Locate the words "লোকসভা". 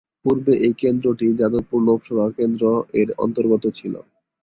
1.87-2.25